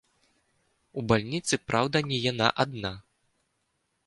У 1.01 1.03
бальніцы, 1.11 1.53
праўда, 1.67 1.97
не 2.09 2.17
яна 2.31 2.47
адна. 2.65 2.91